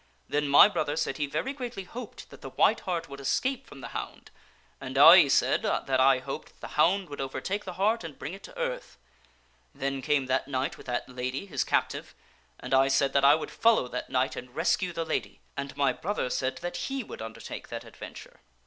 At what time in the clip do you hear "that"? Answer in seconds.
2.31-2.41, 5.61-5.99, 6.53-6.59, 10.25-10.47, 10.87-11.07, 13.13-13.23, 13.89-14.09, 16.63-16.77, 17.67-17.83